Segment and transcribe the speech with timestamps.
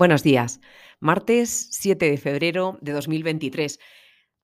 [0.00, 0.62] Buenos días.
[0.98, 3.78] Martes 7 de febrero de 2023.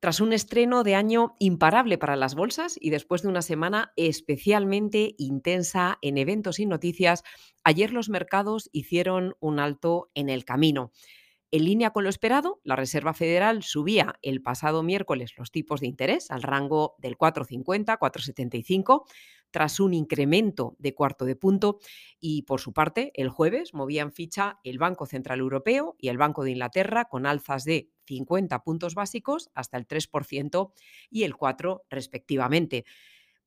[0.01, 5.15] Tras un estreno de año imparable para las bolsas y después de una semana especialmente
[5.17, 7.23] intensa en eventos y noticias,
[7.65, 10.93] ayer los mercados hicieron un alto en el camino.
[11.51, 15.87] En línea con lo esperado, la Reserva Federal subía el pasado miércoles los tipos de
[15.87, 19.05] interés al rango del 4,50-4,75
[19.51, 21.79] tras un incremento de cuarto de punto
[22.21, 26.45] y por su parte el jueves movían ficha el Banco Central Europeo y el Banco
[26.45, 30.73] de Inglaterra con alzas de 50 puntos básicos hasta el 3%
[31.11, 32.85] y el 4 respectivamente.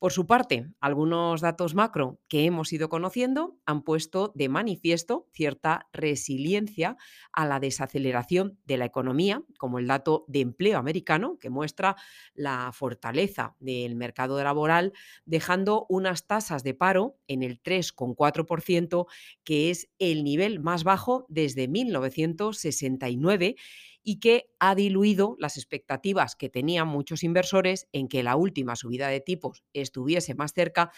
[0.00, 5.90] Por su parte, algunos datos macro que hemos ido conociendo han puesto de manifiesto cierta
[5.92, 6.96] resiliencia
[7.34, 11.96] a la desaceleración de la economía, como el dato de empleo americano, que muestra
[12.32, 14.94] la fortaleza del mercado laboral,
[15.26, 19.06] dejando unas tasas de paro en el 3,4%,
[19.44, 23.56] que es el nivel más bajo desde 1969
[24.02, 29.08] y que ha diluido las expectativas que tenían muchos inversores en que la última subida
[29.08, 30.90] de tipos estuviese más cerca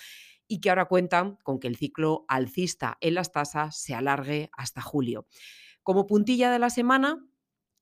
[0.48, 4.82] y que ahora cuentan con que el ciclo alcista en las tasas se alargue hasta
[4.82, 5.26] julio.
[5.82, 7.26] Como puntilla de la semana,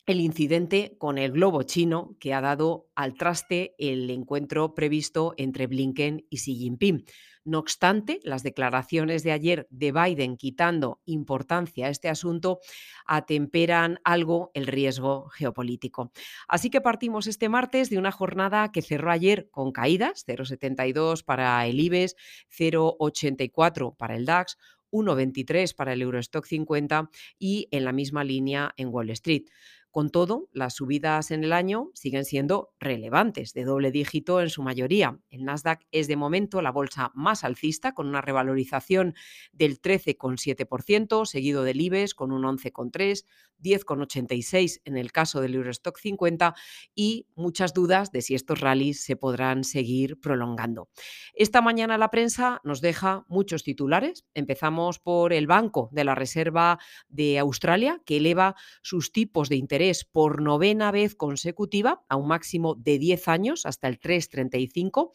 [0.07, 5.67] el incidente con el globo chino que ha dado al traste el encuentro previsto entre
[5.67, 7.05] Blinken y Xi Jinping.
[7.45, 12.61] No obstante, las declaraciones de ayer de Biden quitando importancia a este asunto
[13.07, 16.13] atemperan algo el riesgo geopolítico.
[16.49, 21.67] Así que partimos este martes de una jornada que cerró ayer con caídas, 0,72 para
[21.67, 22.15] el IBEX,
[22.51, 24.59] 0,84 para el DAX,
[24.91, 29.45] 1,23 para el Eurostock 50 y en la misma línea en Wall Street.
[29.91, 34.63] Con todo, las subidas en el año siguen siendo relevantes, de doble dígito en su
[34.63, 35.19] mayoría.
[35.31, 39.15] El Nasdaq es de momento la bolsa más alcista, con una revalorización
[39.53, 43.25] del 13,7%, seguido del IBEX con un 11,3%,
[43.63, 46.55] 10,86 en el caso del Eurostock 50
[46.95, 50.89] y muchas dudas de si estos rallies se podrán seguir prolongando.
[51.35, 54.25] Esta mañana la prensa nos deja muchos titulares.
[54.33, 56.79] Empezamos por el Banco de la Reserva
[57.09, 59.80] de Australia, que eleva sus tipos de interés
[60.13, 65.11] por novena vez consecutiva a un máximo de 10 años hasta el 3,35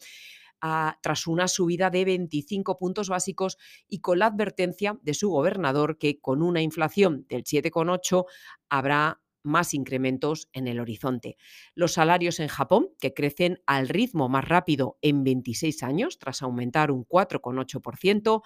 [1.02, 6.20] tras una subida de 25 puntos básicos y con la advertencia de su gobernador que
[6.20, 8.24] con una inflación del 7,8
[8.68, 11.36] habrá más incrementos en el horizonte.
[11.74, 16.90] Los salarios en Japón, que crecen al ritmo más rápido en 26 años, tras aumentar
[16.90, 18.42] un 4,8%,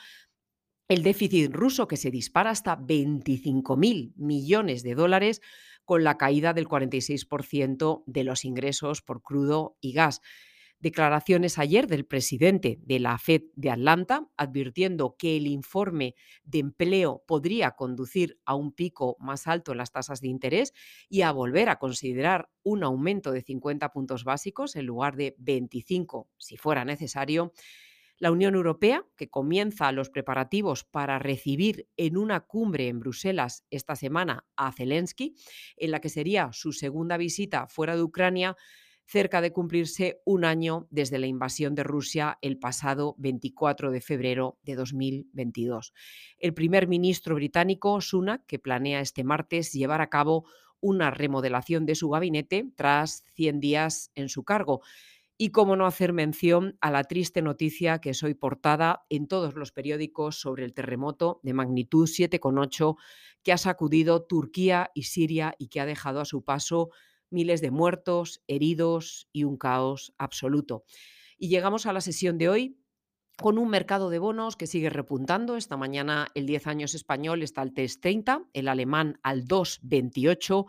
[0.88, 5.40] el déficit ruso, que se dispara hasta 25.000 millones de dólares,
[5.84, 10.20] con la caída del 46% de los ingresos por crudo y gas.
[10.80, 17.22] Declaraciones ayer del presidente de la Fed de Atlanta advirtiendo que el informe de empleo
[17.26, 20.72] podría conducir a un pico más alto en las tasas de interés
[21.10, 26.30] y a volver a considerar un aumento de 50 puntos básicos en lugar de 25
[26.38, 27.52] si fuera necesario.
[28.20, 33.96] La Unión Europea, que comienza los preparativos para recibir en una cumbre en Bruselas esta
[33.96, 35.34] semana a Zelensky,
[35.78, 38.58] en la que sería su segunda visita fuera de Ucrania,
[39.06, 44.58] cerca de cumplirse un año desde la invasión de Rusia el pasado 24 de febrero
[44.64, 45.94] de 2022.
[46.36, 50.44] El primer ministro británico, Sunak, que planea este martes llevar a cabo
[50.78, 54.82] una remodelación de su gabinete tras 100 días en su cargo.
[55.42, 59.54] Y cómo no hacer mención a la triste noticia que es hoy portada en todos
[59.54, 62.96] los periódicos sobre el terremoto de magnitud 7,8
[63.42, 66.90] que ha sacudido Turquía y Siria y que ha dejado a su paso
[67.30, 70.84] miles de muertos, heridos y un caos absoluto.
[71.38, 72.76] Y llegamos a la sesión de hoy
[73.38, 75.56] con un mercado de bonos que sigue repuntando.
[75.56, 80.66] Esta mañana el 10 años español está al 3,30, el alemán al 2,28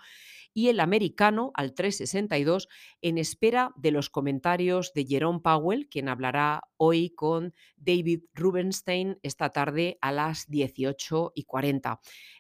[0.53, 2.67] y el americano al 3,62
[3.01, 9.49] en espera de los comentarios de Jerome Powell, quien hablará hoy con David Rubenstein esta
[9.49, 11.99] tarde a las 18 y 40.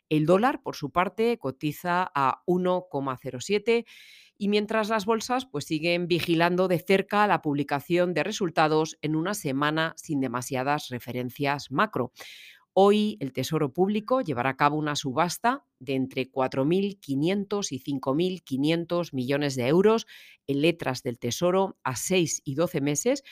[0.09, 3.85] El dólar, por su parte, cotiza a 1,07
[4.37, 9.35] y mientras las bolsas pues siguen vigilando de cerca la publicación de resultados en una
[9.35, 12.11] semana sin demasiadas referencias macro.
[12.83, 19.55] Hoy el Tesoro Público llevará a cabo una subasta de entre 4.500 y 5.500 millones
[19.55, 20.07] de euros
[20.47, 23.23] en letras del Tesoro a 6 y 12 meses,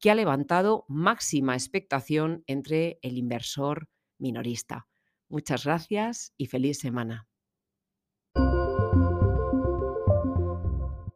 [0.00, 3.88] que ha levantado máxima expectación entre el inversor
[4.18, 4.88] minorista.
[5.28, 7.28] Muchas gracias y feliz semana.